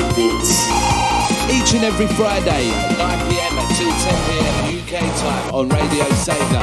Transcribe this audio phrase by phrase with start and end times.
[0.00, 0.68] VG Beats.
[1.50, 6.62] Each and every Friday, 9pm at 2.10pm UK time on Radio Sega.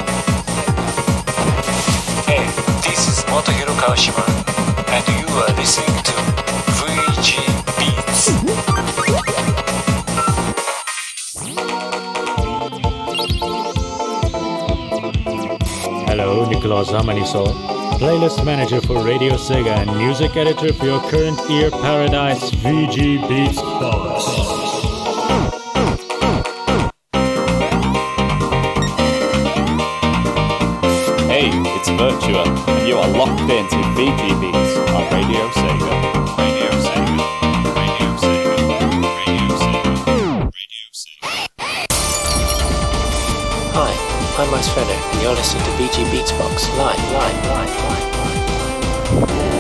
[2.25, 2.45] Hey,
[2.81, 4.25] this is Motohiro Kawashima,
[4.89, 6.13] and you are listening to
[6.77, 7.29] VG
[7.77, 8.21] Beats.
[16.07, 21.71] Hello, Nicolas Hamaniso, playlist manager for Radio Sega and music editor for your current Ear
[21.71, 24.24] Paradise VG Beats box.
[31.25, 36.06] Hey, it's Virtua, and you are locked into VG Beats on Radio Sega.
[44.47, 44.53] I'm
[45.11, 47.83] and you're listening to VG Beats Box live, live, live,
[49.11, 49.56] live, live.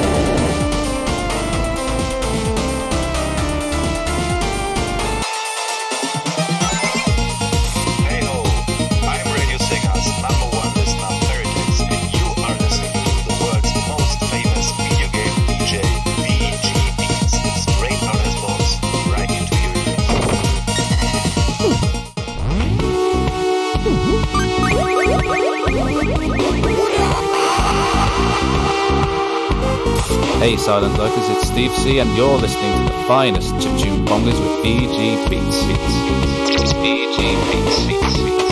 [30.67, 35.29] Silent Lurkers, it's Steve C and you're listening to the finest chiptune bongers with VG
[35.29, 35.63] Beats.
[35.63, 36.73] Beats.
[36.73, 37.17] VG
[37.53, 37.87] Beats.
[37.87, 38.17] Beats.
[38.17, 38.47] Beats.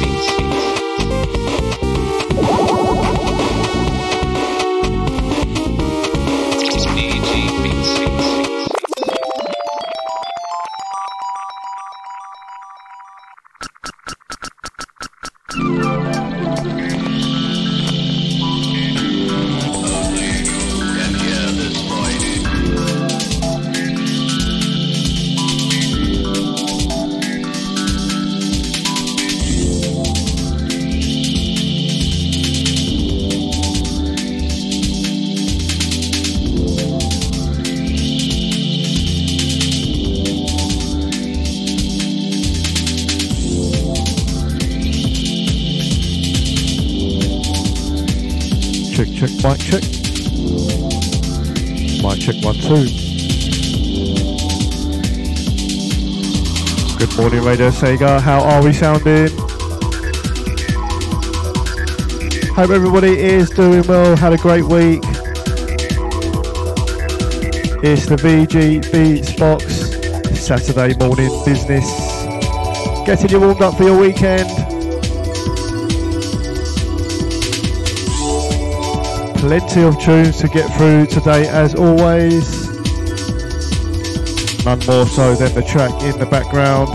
[0.00, 0.30] Beats.
[15.60, 15.99] BG
[52.70, 52.76] 2.
[56.98, 58.20] Good morning, Radio Sega.
[58.20, 59.28] How are we sounding?
[62.54, 65.02] Hope everybody is doing well, had a great week.
[67.82, 69.64] It's the VG Beats Box
[70.40, 71.90] Saturday morning business.
[73.04, 74.48] Getting you warmed up for your weekend.
[79.40, 82.59] Plenty of tunes to get through today, as always.
[84.70, 86.88] None more so than the track in the background.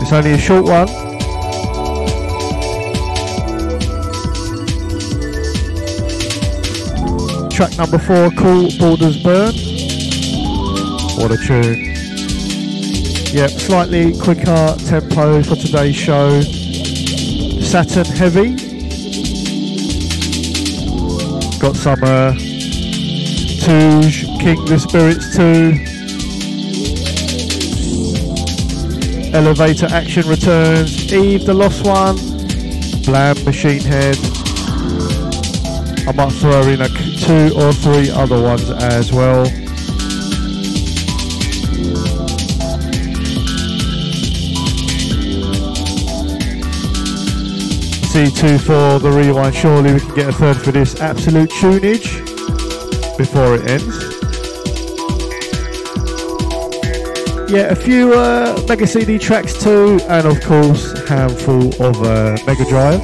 [0.00, 0.86] It's only a short one.
[7.50, 9.52] Track number four, Cool Borders Burn.
[11.18, 11.96] What a tune.
[13.34, 16.40] Yep, slightly quicker tempo for today's show.
[17.60, 18.54] Saturn Heavy.
[21.58, 22.51] Got some uh,
[23.62, 25.72] Touge, King the Spirits 2.
[29.32, 31.12] Elevator Action returns.
[31.12, 32.16] Eve the Lost One.
[33.04, 34.18] Blam Machine Head.
[36.08, 39.46] I might throw in a two or three other ones as well.
[48.10, 49.54] C2 for the rewind.
[49.54, 52.31] Surely we can get a third for this absolute tunage
[53.16, 54.22] before it ends.
[57.52, 62.64] Yeah, a few uh, Mega CD tracks too, and of course, handful of uh, Mega
[62.64, 63.00] Drive.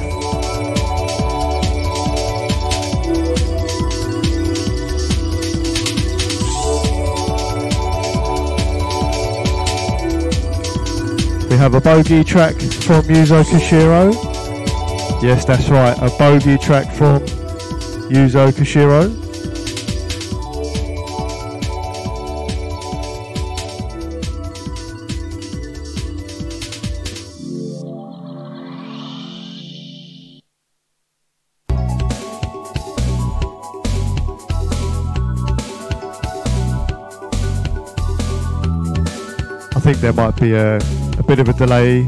[11.47, 14.13] We have a bogey track from Yuzo Koshiro.
[15.21, 17.19] Yes, that's right, a bogey track from
[18.09, 19.28] Yuzo Koshiro.
[40.19, 42.01] Might be a, a bit of a delay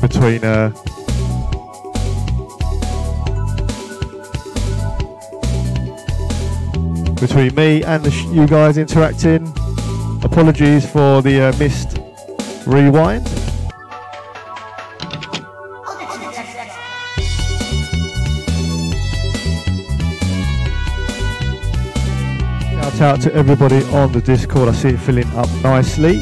[0.00, 0.70] between uh,
[7.20, 9.52] between me and sh- you guys interacting.
[10.22, 11.98] Apologies for the uh, missed
[12.64, 13.37] rewind.
[22.98, 24.68] Shout out to everybody on the Discord.
[24.68, 26.18] I see it filling up nicely.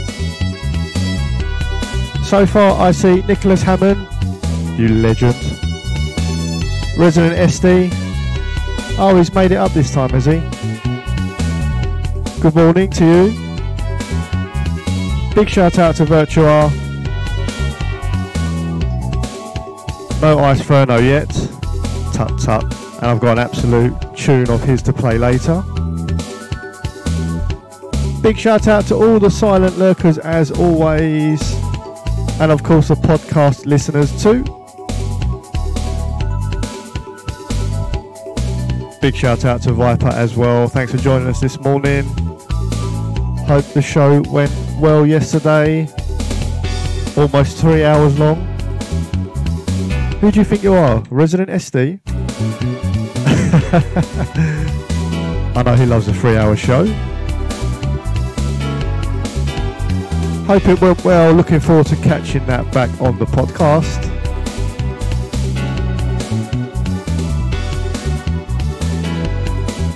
[2.22, 4.06] So far, I see Nicholas Hammond,
[4.78, 5.36] you legend.
[6.98, 7.88] Resident SD.
[8.98, 10.40] Oh, he's made it up this time, has he?
[12.42, 13.32] Good morning to you.
[15.34, 16.70] Big shout out to Virtua.
[20.20, 21.30] No Iceferno yet.
[22.12, 22.64] Tut tut.
[22.96, 25.64] And I've got an absolute tune of his to play later.
[28.26, 31.40] Big shout out to all the silent lurkers as always.
[32.40, 34.42] And of course the podcast listeners too.
[39.00, 40.66] Big shout out to Viper as well.
[40.66, 42.02] Thanks for joining us this morning.
[43.46, 44.50] Hope the show went
[44.80, 45.86] well yesterday.
[47.16, 48.44] Almost three hours long.
[50.20, 51.00] Who do you think you are?
[51.10, 52.00] Resident SD?
[55.56, 56.92] I know he loves a three hour show.
[60.46, 61.32] Hope it went well.
[61.32, 64.00] Looking forward to catching that back on the podcast.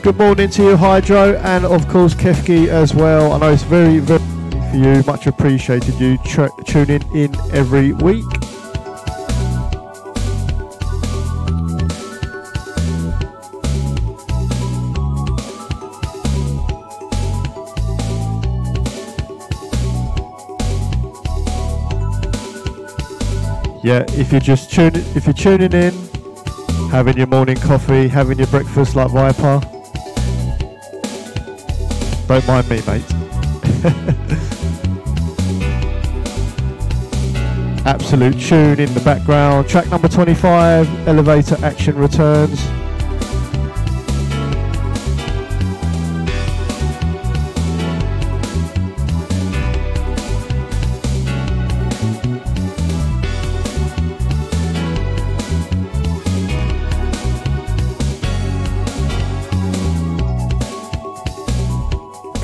[0.02, 3.32] Good morning to you, Hydro, and of course Kefki as well.
[3.32, 4.18] I know it's very, very
[4.70, 5.02] for you.
[5.06, 8.39] Much appreciated you tr- tuning in every week.
[23.90, 25.92] Yeah, if you're just tuning, if you're tuning in,
[26.92, 29.60] having your morning coffee, having your breakfast like Viper,
[32.28, 33.04] don't mind me, mate.
[37.84, 39.68] Absolute tune in the background.
[39.68, 42.64] Track number 25, Elevator Action returns.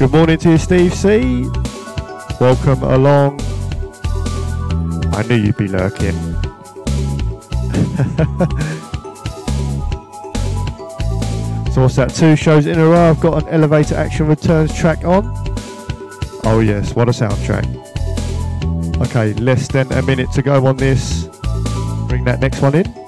[0.06, 1.50] Good morning to you, Steve C.
[2.40, 3.40] Welcome along.
[5.12, 6.12] I knew you'd be lurking.
[11.72, 12.14] so what's that?
[12.14, 13.10] Two shows in a row.
[13.10, 15.24] I've got an Elevator Action Returns track on.
[16.44, 17.66] Oh yes, what a soundtrack.
[19.08, 21.24] Okay, less than a minute to go on this.
[22.06, 23.05] Bring that next one in.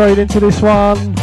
[0.00, 1.14] Straight into this one.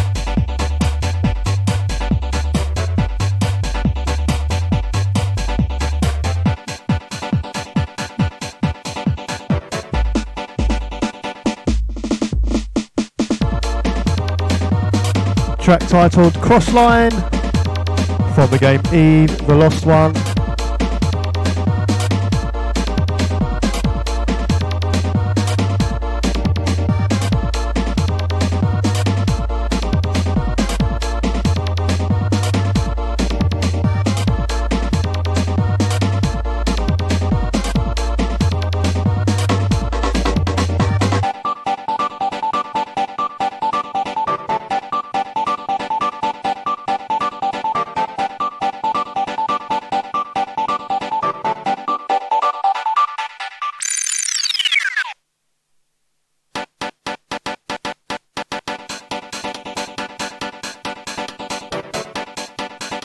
[15.59, 17.11] Track titled Crossline
[18.35, 20.13] from the game Eve, the Lost One.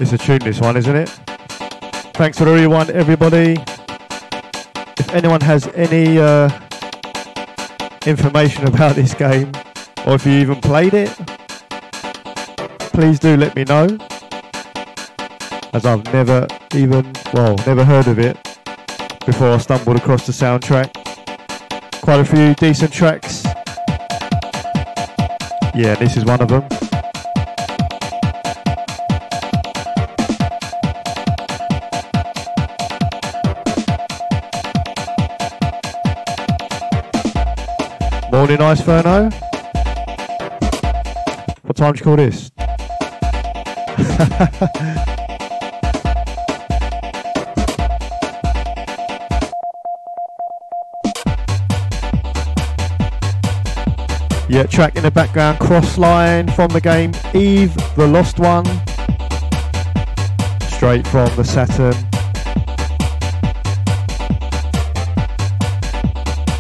[0.03, 1.09] It's a tune, this one, isn't it?
[2.15, 3.53] Thanks for the rewind, everybody.
[4.99, 6.51] If anyone has any uh,
[8.05, 9.53] information about this game,
[10.05, 11.11] or if you even played it,
[12.91, 13.97] please do let me know.
[15.73, 18.37] As I've never even, well, never heard of it
[19.25, 20.91] before I stumbled across the soundtrack.
[22.03, 23.45] Quite a few decent tracks.
[25.77, 26.92] Yeah, this is one of them.
[38.43, 39.33] Morning, Iceferno.
[41.63, 42.51] What time do you call this?
[54.49, 58.65] yeah, track in the background, Crossline from the game Eve, the Lost One.
[60.73, 61.95] Straight from the Saturn.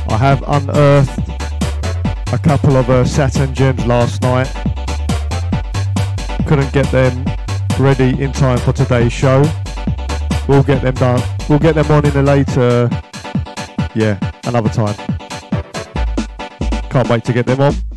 [0.08, 1.21] I have unearthed
[2.32, 4.50] a couple of uh, Saturn gems last night.
[6.46, 7.24] Couldn't get them
[7.78, 9.42] ready in time for today's show.
[10.48, 11.22] We'll get them done.
[11.48, 12.88] We'll get them on in a later,
[13.94, 14.94] yeah, another time.
[16.90, 17.91] Can't wait to get them on.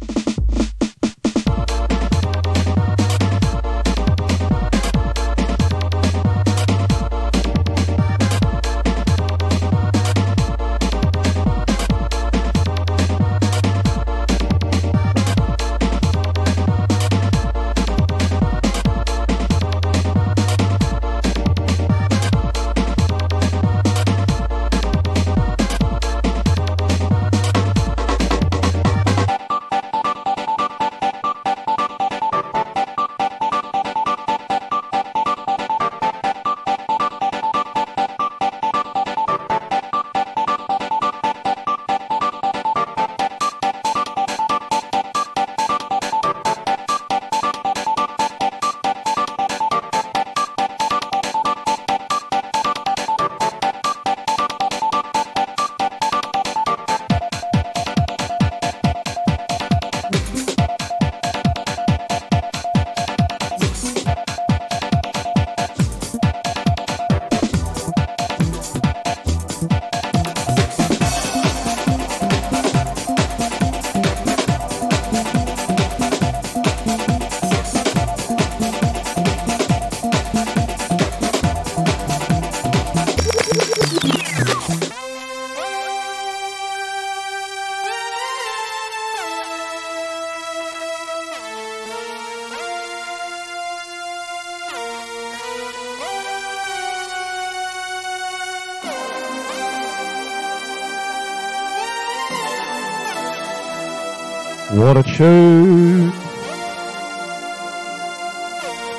[104.85, 106.09] What a tune!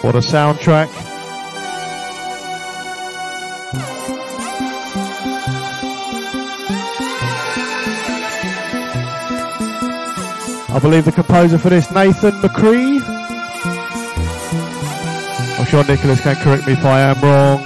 [0.03, 0.89] What a soundtrack!
[10.75, 13.01] I believe the composer for this, Nathan McCree.
[15.57, 17.63] I'm sure Nicholas can correct me if I am wrong.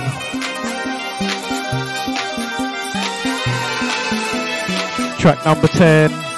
[5.19, 6.30] Track number 10.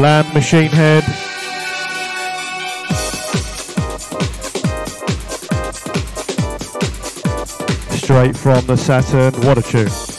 [0.00, 1.04] Blam Machine Head.
[7.90, 9.34] Straight from the Saturn.
[9.42, 10.09] What a tune.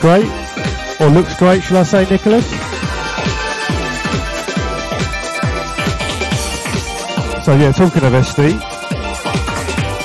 [0.00, 0.26] Great.
[1.00, 2.48] Or looks great, shall I say, Nicholas?
[7.44, 8.60] So yeah, talking of SD,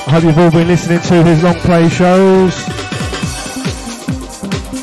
[0.06, 2.68] I hope you've all been listening to his long play shows.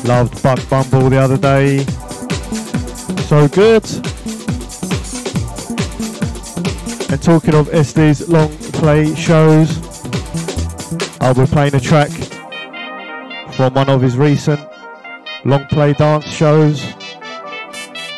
[0.04, 1.78] Loved Buck Bumble the other day.
[3.24, 3.84] So good.
[7.10, 9.80] And talking of SD's long play shows,
[11.20, 12.10] I'll be playing a track
[13.52, 14.71] from one of his recent
[15.44, 16.94] long play dance shows.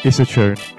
[0.05, 0.74] It's a tune.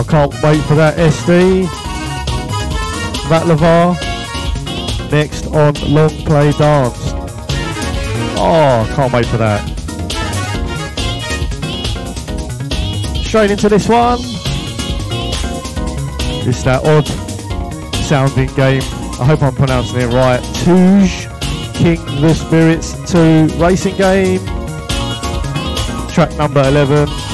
[0.00, 1.66] Wow, can't wait for that SD.
[3.28, 4.00] That Lavar.
[5.12, 7.12] Next on Long Play Dance.
[8.38, 9.60] Oh, can't wait for that.
[13.26, 14.20] Straight into this one.
[16.48, 17.06] It's that odd
[18.04, 18.82] sounding game.
[19.20, 20.40] I hope I'm pronouncing it right.
[20.64, 21.26] Touge
[21.74, 24.40] King the Spirits 2 racing game.
[26.08, 27.29] Track number 11.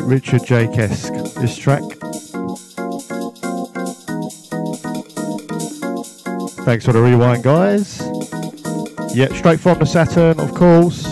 [0.00, 1.82] Richard Jacques-esque, this track.
[6.64, 8.00] Thanks for the rewind, guys.
[9.14, 11.06] Yeah, straight from the Saturn, of course.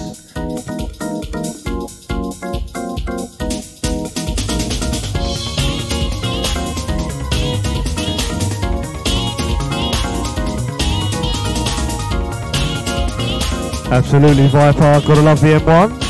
[13.93, 16.10] Absolutely Viper, gotta love the M1.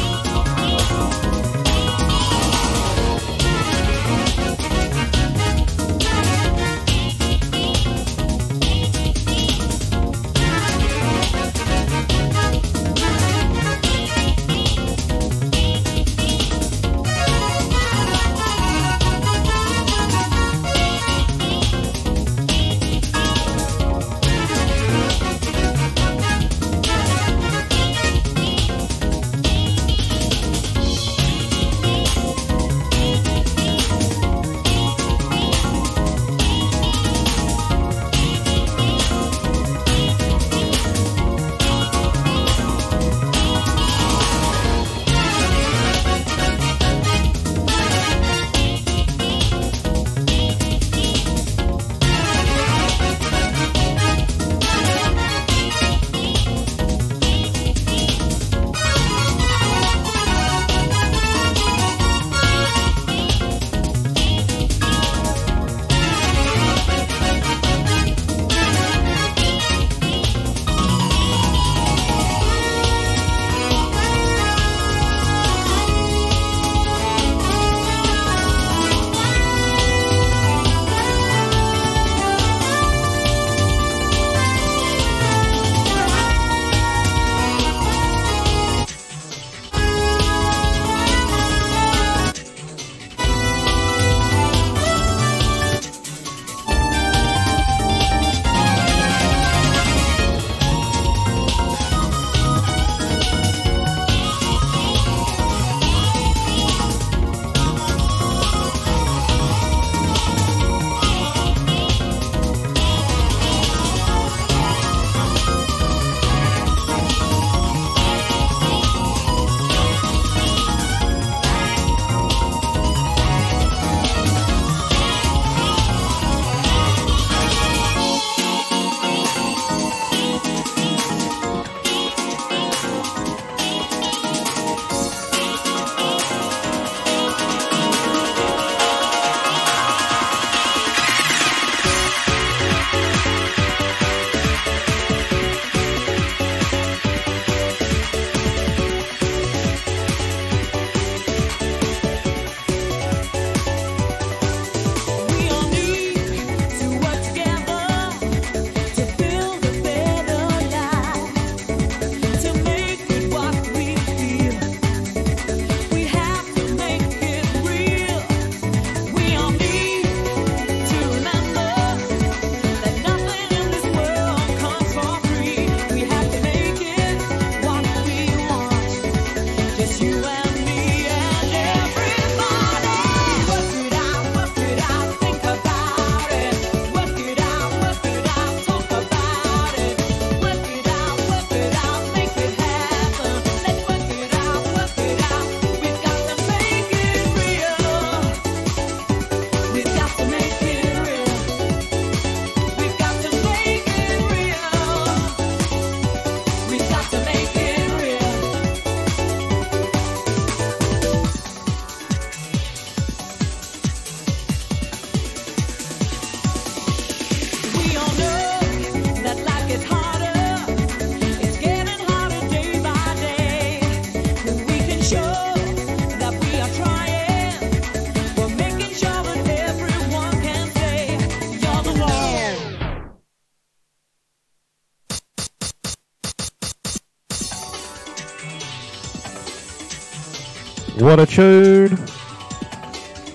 [241.10, 241.98] What a tune!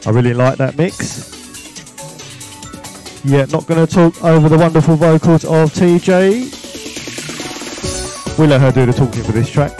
[0.05, 1.29] I really like that mix.
[3.25, 6.53] Yeah, not going to talk over the wonderful vocals of TJ.
[8.39, 9.77] We'll let her do the talking for this track.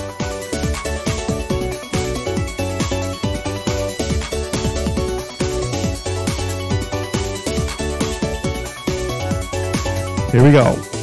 [10.34, 10.95] Here we go.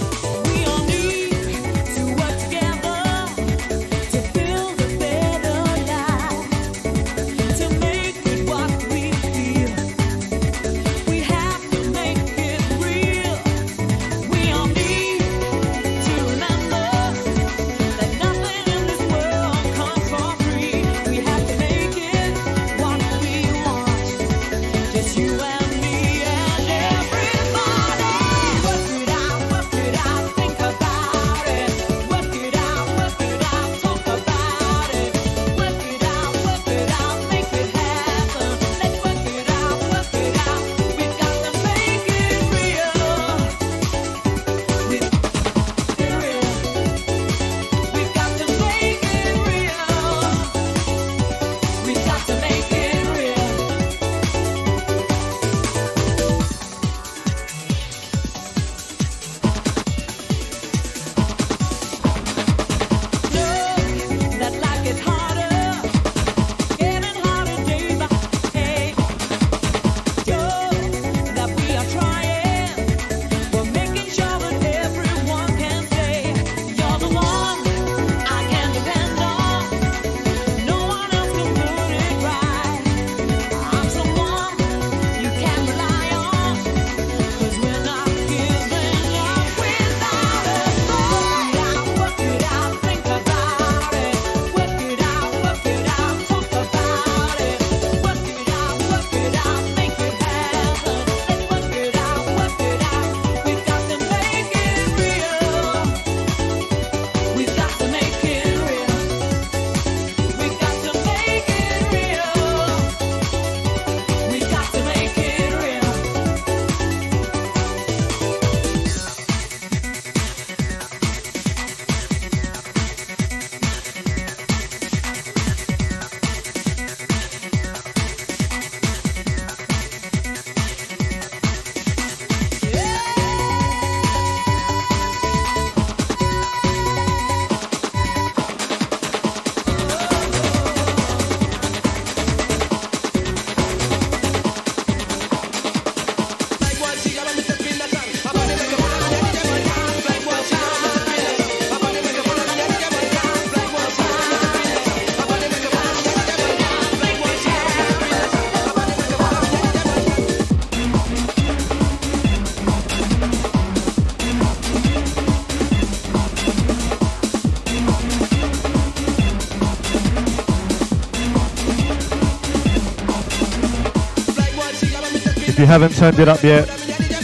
[175.63, 176.67] You haven't turned it up yet,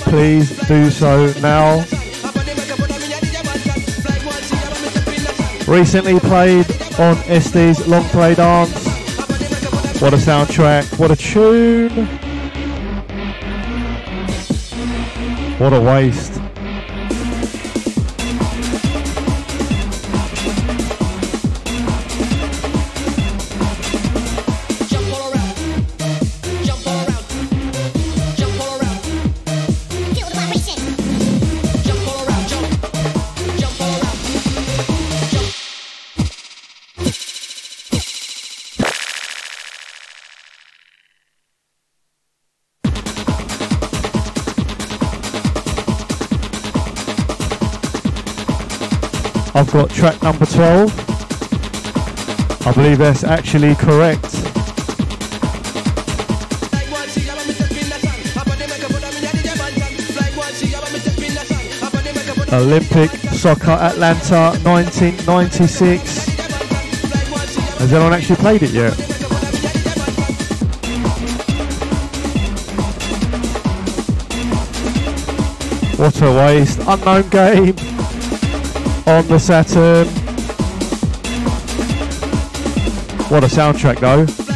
[0.05, 1.79] please do so now.
[5.66, 6.70] Recently played
[7.01, 8.87] on SD's Long Play Dance.
[10.01, 12.07] What a soundtrack, what a tune.
[15.59, 16.38] What a waste.
[49.99, 50.91] Track number 12.
[52.69, 54.33] I believe that's actually correct.
[62.53, 66.27] Olympic Soccer Atlanta 1996.
[67.79, 68.95] Has anyone actually played it yet?
[75.99, 76.79] What a waste.
[76.87, 77.75] Unknown game
[79.09, 80.07] on the Saturn.
[83.31, 84.48] What a soundtrack though.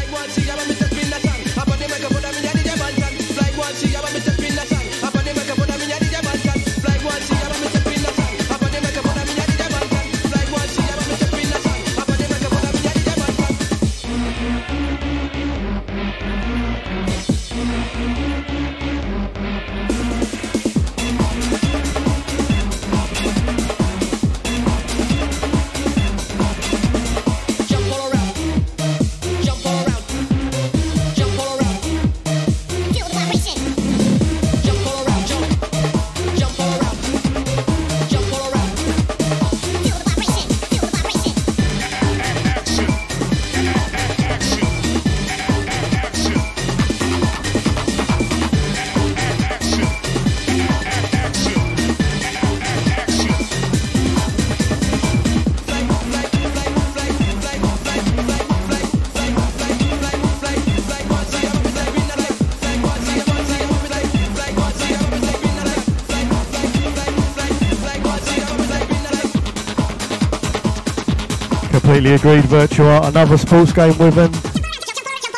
[72.02, 73.06] Completely agreed, Virtua.
[73.06, 74.32] Another sports game with an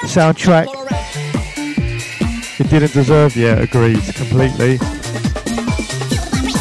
[0.09, 0.67] soundtrack.
[2.59, 4.79] It didn't deserve, yeah, agreed, completely.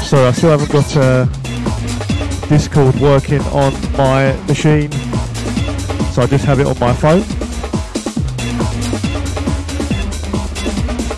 [0.03, 1.25] Sorry, I still haven't got uh,
[2.49, 4.91] Discord working on my machine,
[6.11, 7.23] so I just have it on my phone.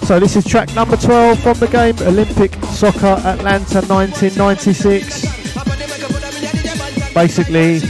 [0.06, 5.26] So this is track number 12 from the game Olympic Soccer Atlanta 1996.
[7.16, 7.82] Basically,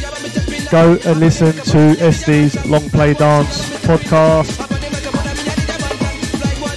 [0.69, 4.61] go and listen to SD's Long Play Dance podcast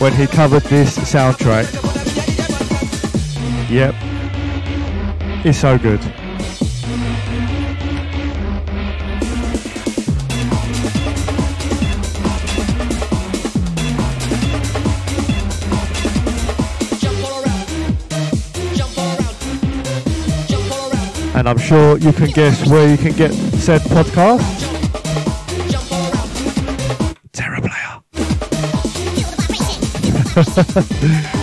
[0.00, 1.66] when he covered this soundtrack.
[3.70, 3.94] Yep.
[5.44, 6.00] It's so good.
[21.38, 24.42] And I'm sure you can guess where you can get said podcast.
[27.32, 28.02] Terra Player.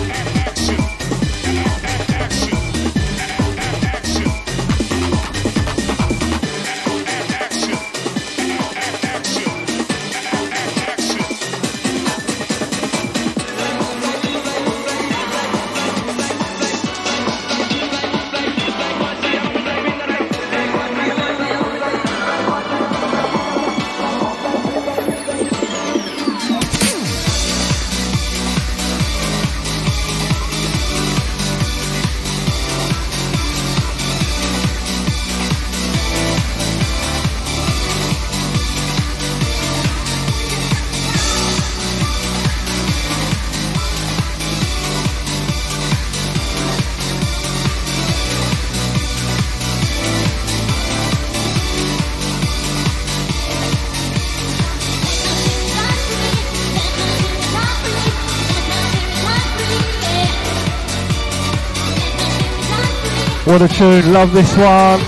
[63.58, 65.00] What a tune, love this one.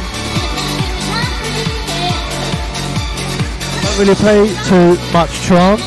[3.82, 5.82] Don't really play too much trance.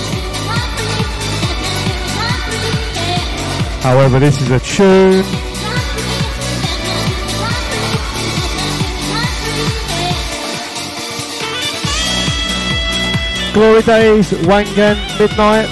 [3.82, 5.24] However, this is a tune.
[13.56, 15.68] Glory Days, Wangan, Midnight.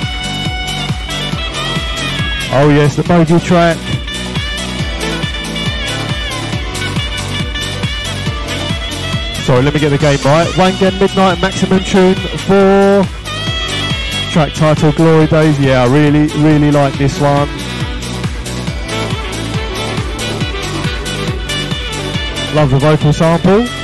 [2.52, 3.89] Oh yes, the Mojo track.
[9.50, 10.48] Sorry, let me get the game right.
[10.50, 13.04] Wangan Midnight Maximum Tune for
[14.32, 15.60] Track title Glory Days.
[15.60, 17.48] Yeah, I really, really like this one.
[22.54, 23.79] Love the vocal sample.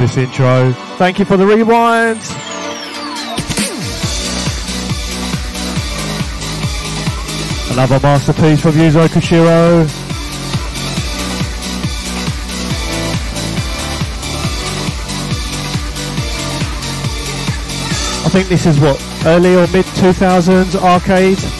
[0.00, 0.72] This intro.
[0.96, 2.18] Thank you for the rewind.
[7.70, 9.84] Another masterpiece from Yuzo Koshiro.
[18.24, 21.59] I think this is what, early or mid 2000s arcade?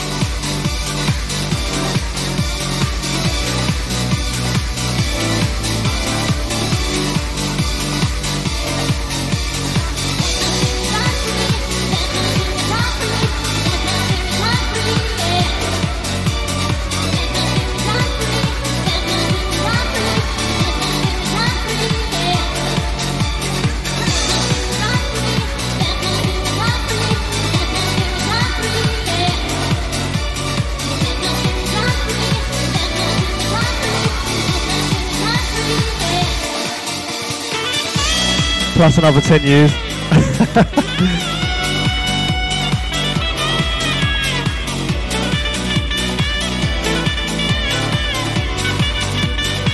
[38.81, 39.71] Plus another 10 years.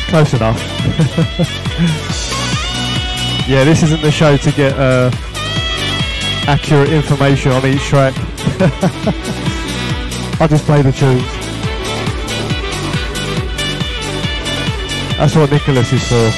[0.09, 0.59] Close enough.
[3.49, 5.09] yeah, this isn't the show to get uh,
[6.49, 8.13] accurate information on each track.
[10.41, 11.23] I just play the tunes.
[15.17, 16.33] That's what Nicholas is for.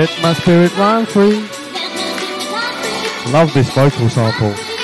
[0.00, 1.42] Let my spirit run free.
[3.34, 4.79] Love this vocal sample.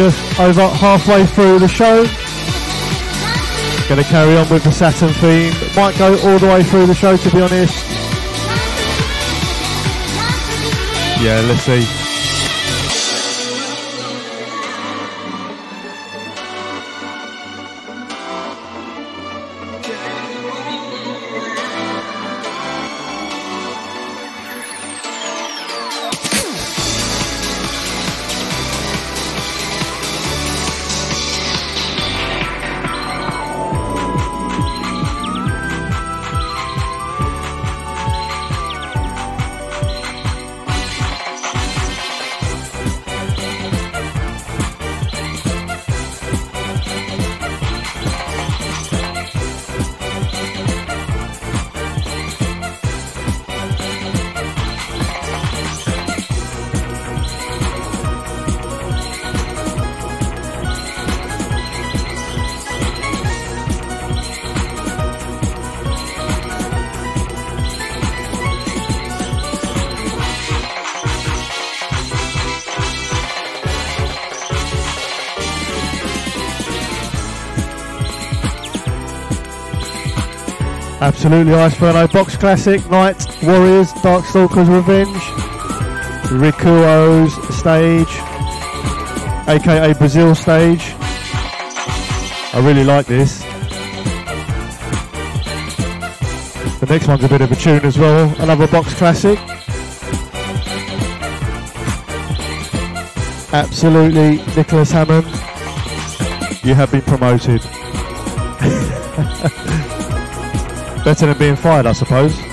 [0.00, 2.04] Just over halfway through the show.
[3.86, 5.52] Gonna carry on with the Saturn theme.
[5.76, 7.84] Might go all the way through the show to be honest.
[11.22, 12.09] Yeah, let's see.
[81.30, 85.22] Absolutely Iceferno Box Classic, Night Warriors, Darkstalkers Revenge,
[86.42, 88.08] Rikuo's stage,
[89.46, 90.92] aka Brazil stage.
[92.52, 93.42] I really like this.
[96.80, 99.38] The next one's a bit of a tune as well, another box classic.
[103.52, 105.26] Absolutely, Nicholas Hammond,
[106.64, 107.62] you have been promoted.
[111.04, 112.49] Better than being fired, I suppose.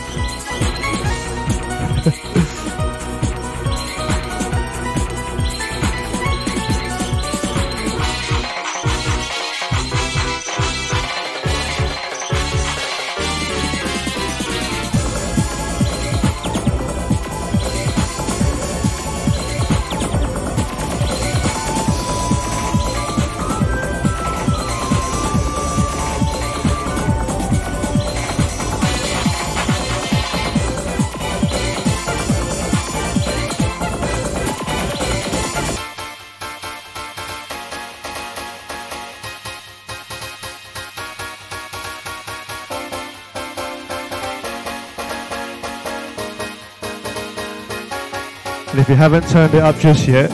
[48.88, 50.31] If you haven't turned it up just yet,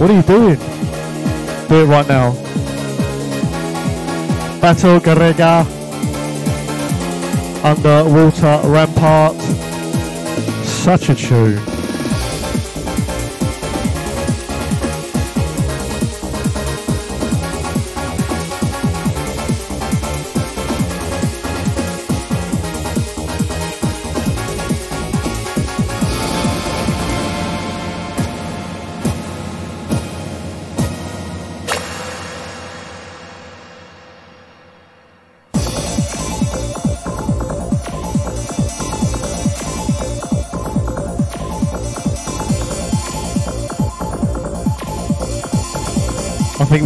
[0.00, 0.56] what are you doing?
[1.68, 2.32] Do it right now.
[4.60, 5.64] Battle Garega
[7.62, 9.40] Underwater Rampart.
[10.64, 11.73] Such a tune.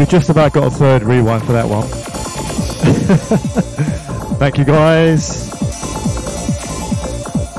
[0.09, 1.87] Just about got a third rewind for that one.
[4.39, 5.49] Thank you guys.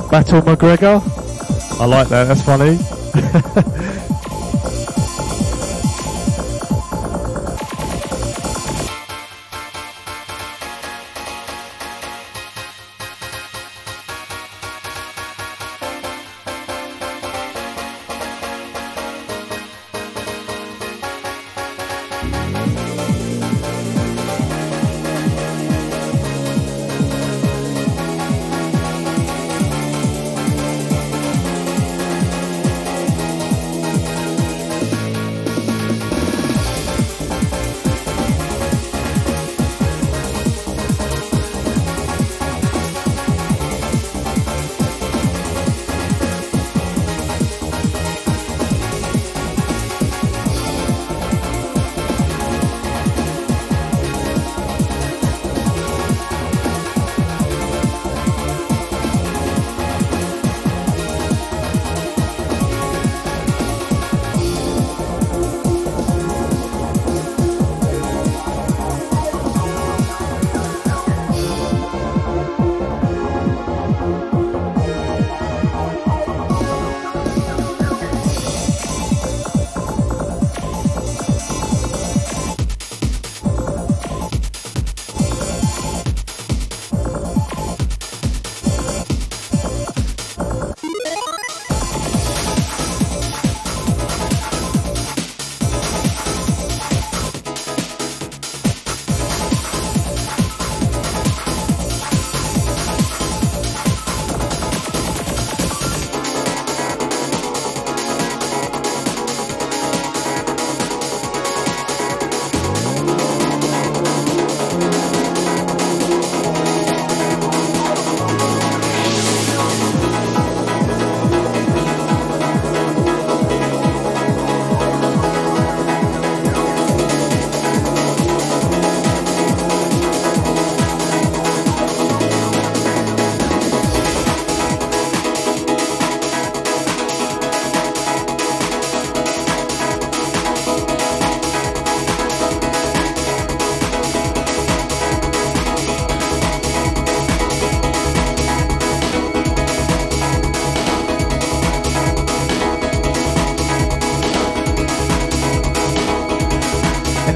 [0.09, 1.01] Battle McGregor.
[1.79, 2.77] I like that, that's funny.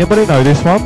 [0.03, 0.81] Anybody know this one?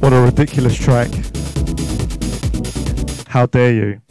[0.00, 1.10] What a ridiculous track.
[3.26, 4.07] How dare you?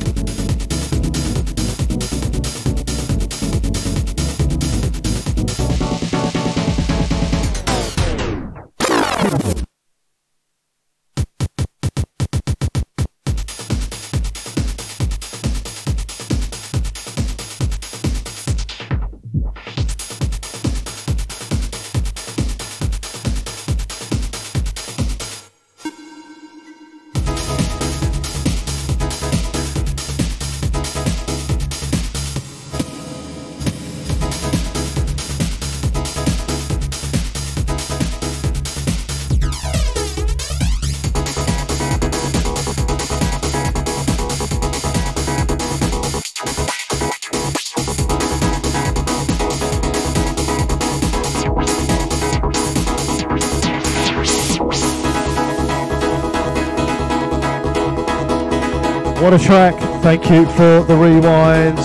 [60.08, 61.84] Thank you for the rewinds.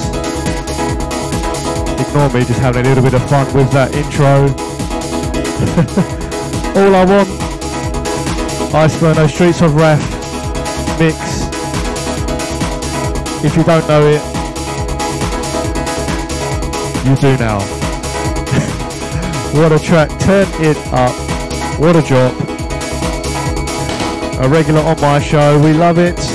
[1.99, 4.47] Ignore me just having a little bit of fun with that intro.
[6.81, 7.29] All I want.
[8.73, 10.01] Iceferno Streets of Wrath
[11.01, 11.17] mix.
[13.45, 14.23] If you don't know it,
[17.05, 17.59] you do now.
[19.59, 20.11] what a track.
[20.21, 21.13] Turn it up.
[21.81, 22.33] What a drop.
[24.39, 25.59] A regular on my show.
[25.61, 26.32] We love it.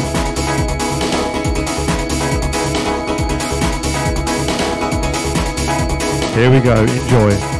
[6.37, 7.56] Here we go, enjoy.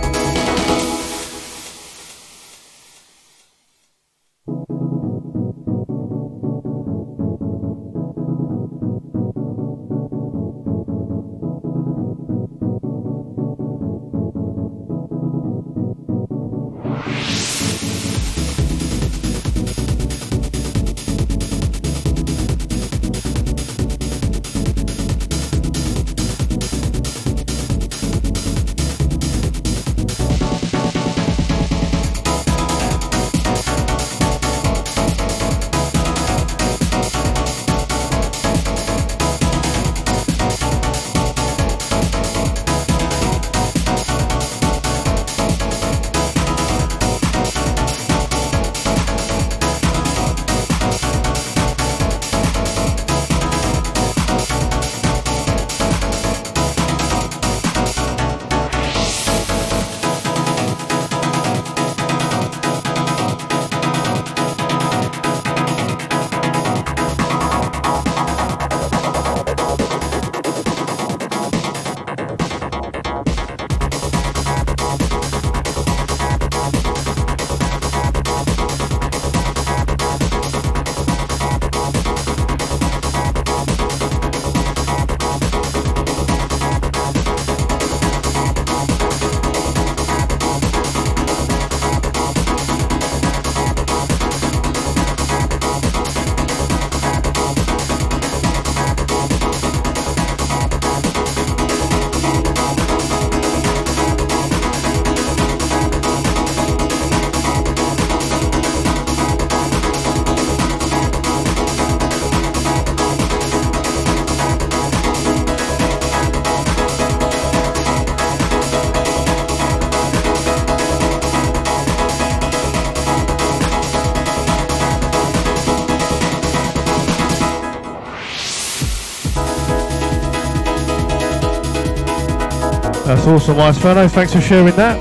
[133.28, 134.08] Awesome, Wise Fellow.
[134.08, 134.98] Thanks for sharing that.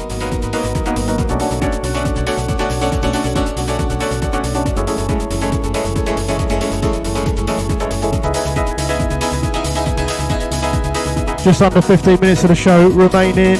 [11.44, 13.58] Just under 15 minutes of the show remaining.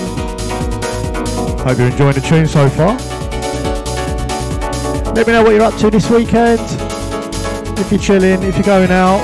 [1.59, 2.97] Hope you're enjoying the tune so far.
[5.15, 6.59] Let me know what you're up to this weekend.
[7.79, 9.21] If you're chilling, if you're going out,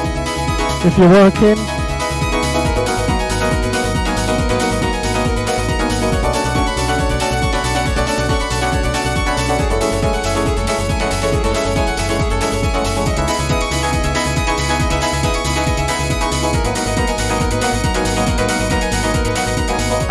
[0.86, 1.81] if you're working.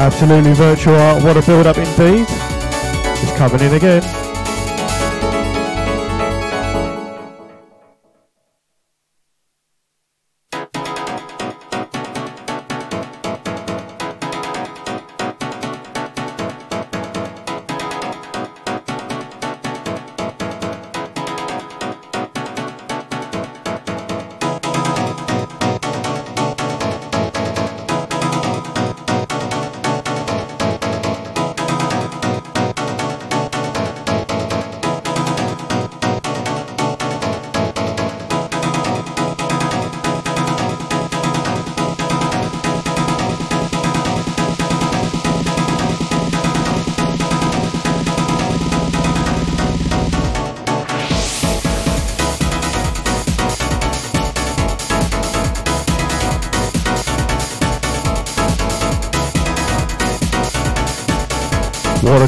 [0.02, 2.26] Absolutely virtual art, what a build up indeed.
[2.28, 4.30] It's coming in again.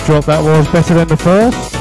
[0.06, 1.73] Drop that was, better than the first.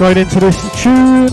[0.00, 1.28] Straight into this tune.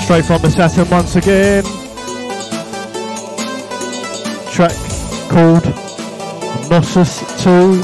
[0.00, 1.64] Straight from the Saturn once again.
[4.50, 4.72] Track
[5.28, 5.64] called
[6.70, 7.82] Gnosis 2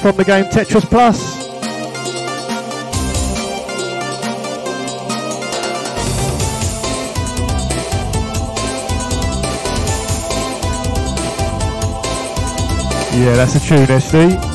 [0.00, 1.46] from the game Tetris Plus.
[13.14, 14.51] Yeah, that's a tune, SD.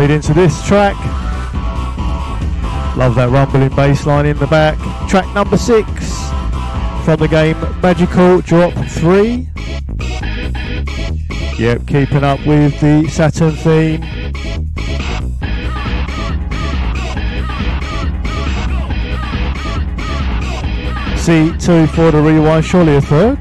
[0.00, 0.96] Straight into this track.
[2.96, 4.78] Love that rumbling bass line in the back.
[5.10, 5.84] Track number six
[7.04, 9.46] from the game Magical Drop 3.
[11.58, 14.00] Yep, keeping up with the Saturn theme.
[21.20, 23.38] C2 for the rewind, surely a third.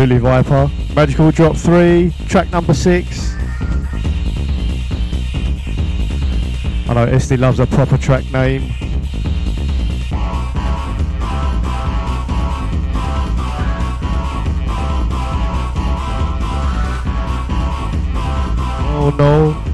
[0.00, 0.70] Absolutely Viper.
[0.94, 3.34] Magical Drop 3, track number 6.
[6.88, 8.72] I know SD loves a proper track name.
[18.92, 19.14] Oh.
[19.18, 19.69] No,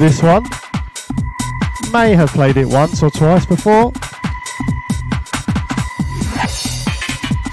[0.00, 0.44] this one?
[1.92, 3.92] May have played it once or twice before.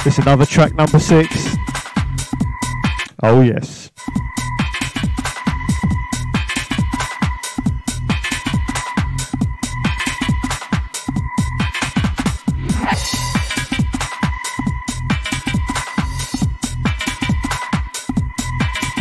[0.05, 1.57] This another track number six.
[3.21, 3.91] Oh yes.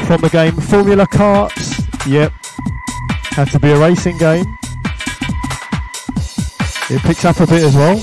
[0.07, 1.77] From the game Formula Karts.
[2.09, 2.33] Yep,
[3.37, 4.47] had to be a racing game.
[6.89, 8.03] It picks up a bit as well.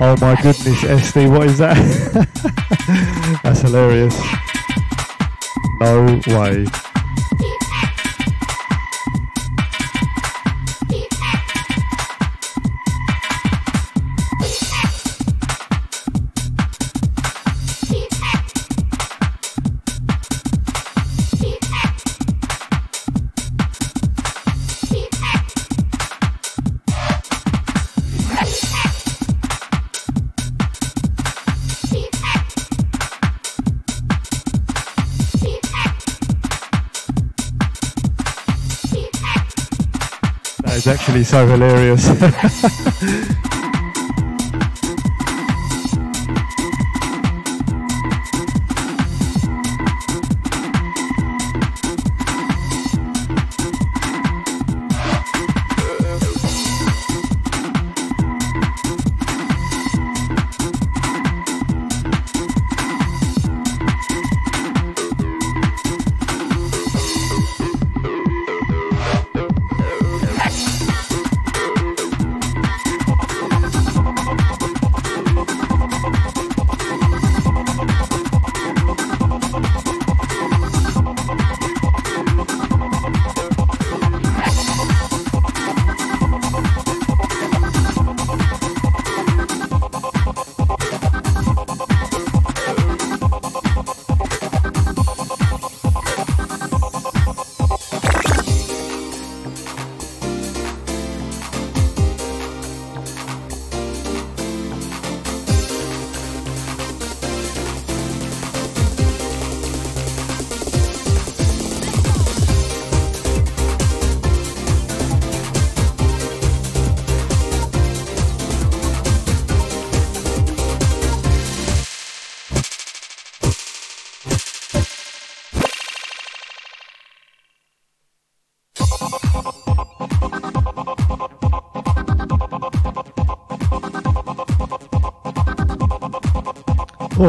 [0.00, 3.40] Oh my goodness, SD, what is that?
[3.42, 4.16] That's hilarious.
[5.80, 6.64] No way.
[41.24, 42.08] So hilarious.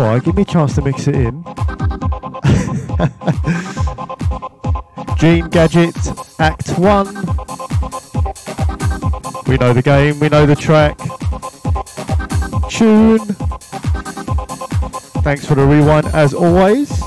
[0.04, 1.44] Alright, give me a chance to mix it in.
[5.18, 5.96] Gene Gadget,
[6.40, 7.06] Act 1.
[9.48, 10.98] We know the game, we know the track.
[12.70, 13.20] Tune.
[15.24, 17.03] Thanks for the rewind as always.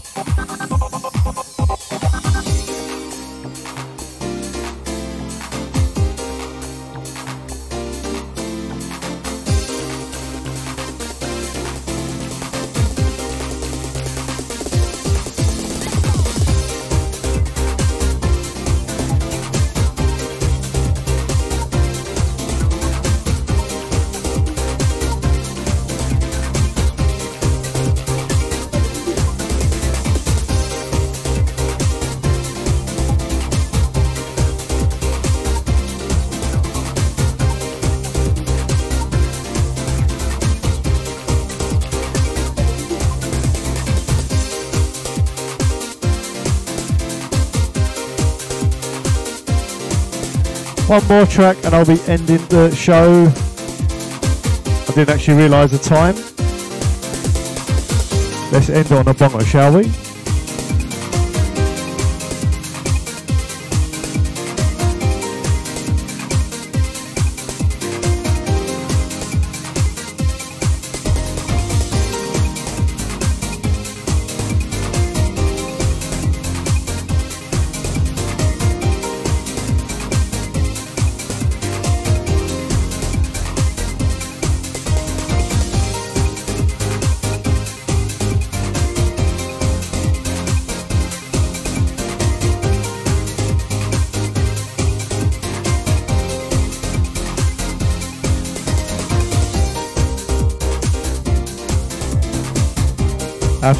[50.96, 53.26] One more track and I'll be ending the show.
[54.88, 56.14] I didn't actually realise the time.
[58.50, 60.05] Let's end on a bongo, shall we?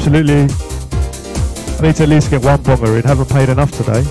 [0.07, 0.43] Absolutely.
[1.79, 3.03] I need to at least get one bonger in.
[3.03, 4.05] Haven't paid enough today.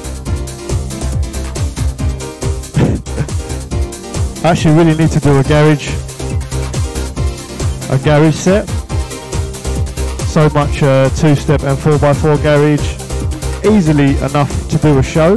[4.45, 5.89] I actually really need to do a garage,
[7.89, 8.69] a garage set.
[10.29, 12.93] So much uh, two-step and four-by-four garage,
[13.65, 15.35] easily enough to do a show.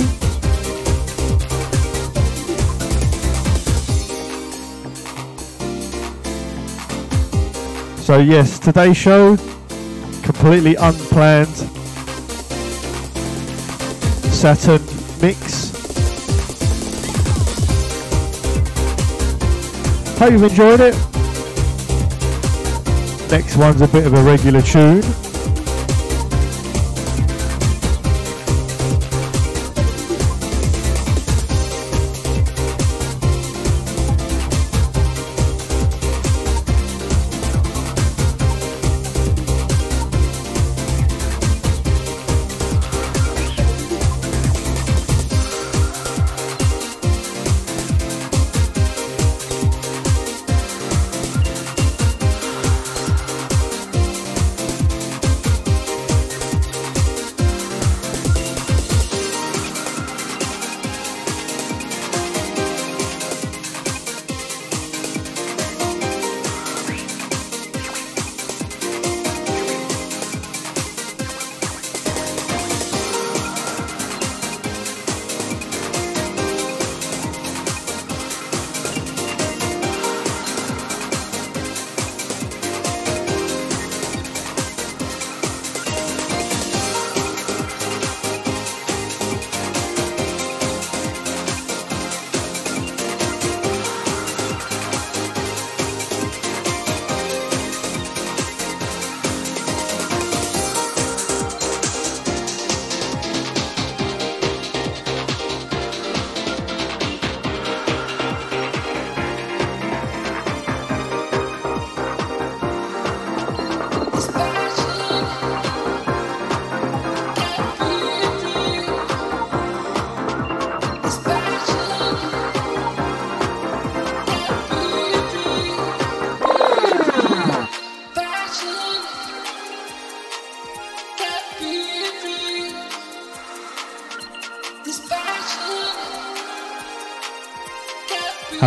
[8.03, 9.37] So yes, today's show
[10.31, 11.55] completely unplanned
[14.31, 14.79] Saturn
[15.19, 15.71] mix.
[20.19, 20.93] Hope you've enjoyed it.
[23.31, 25.28] Next one's a bit of a regular tune.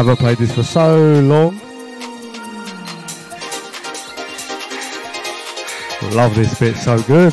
[0.03, 1.61] Have I played this for so long?
[6.12, 7.32] Love this bit, so good.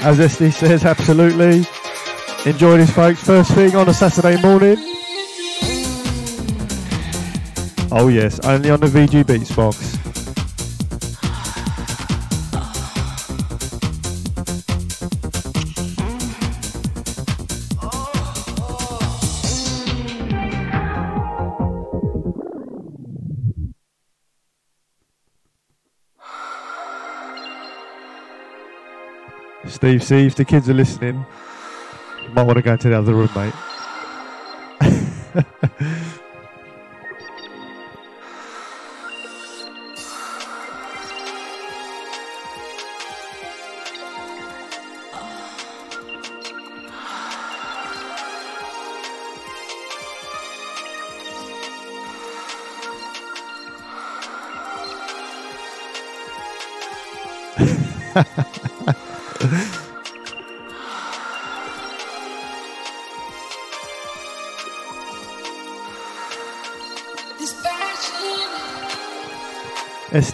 [0.00, 1.64] As SD says, absolutely.
[2.46, 3.22] Enjoy this, folks.
[3.22, 4.76] First thing on a Saturday morning.
[7.92, 9.98] Oh, yes, only on the VG Beats box.
[29.68, 31.24] Steve, see if the kids are listening,
[32.34, 33.54] might want to go into the other room, mate.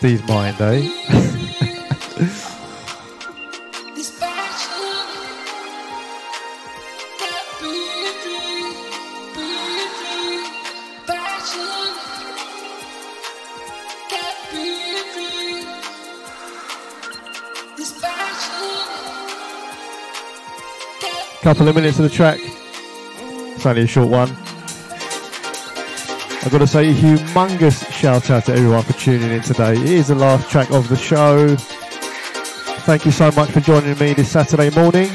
[0.07, 0.89] SD's mind, eh?
[21.43, 22.39] Couple of minutes of the track.
[22.41, 24.46] It's only a short one.
[26.47, 29.73] I've got to say a humongous shout out to everyone for tuning in today.
[29.73, 31.57] It is the last track of the show.
[32.87, 35.11] Thank you so much for joining me this Saturday morning.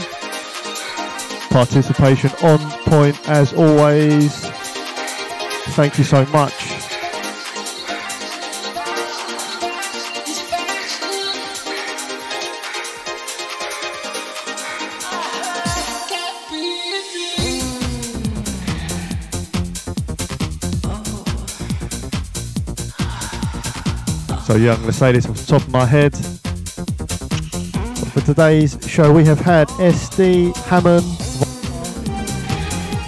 [1.49, 4.45] Participation on point as always.
[5.73, 6.60] Thank you so much.
[24.51, 24.57] So
[24.91, 26.13] say this off the top of my head.
[28.07, 31.05] For today's show, we have had SD Hammond,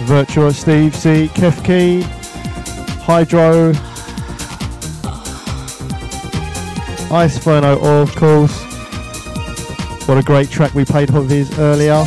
[0.08, 2.02] Virtua Steve C, Kefkey,
[3.02, 3.72] Hydro,
[7.12, 8.62] Iceferno, of course.
[10.08, 12.06] What a great track we played of his earlier.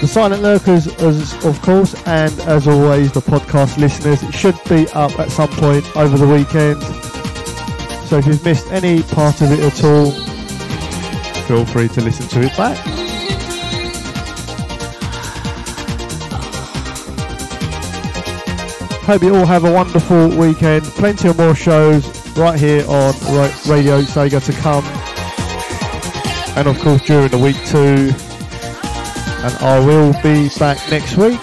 [0.00, 4.22] The Silent Lurkers, as of course, and as always, the podcast listeners.
[4.22, 6.80] It should be up at some point over the weekend.
[8.06, 10.12] So if you've missed any part of it at all,
[11.48, 12.78] feel free to listen to it back.
[19.04, 20.84] Hope you all have a wonderful weekend.
[20.84, 23.14] Plenty of more shows right here on
[23.66, 24.84] Radio Sega to come.
[26.56, 28.27] And of course during the week too.
[29.40, 31.40] And I will be back next week.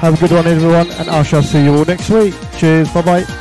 [0.00, 2.34] Have a good one everyone and I shall see you all next week.
[2.56, 3.37] Cheers, bye bye.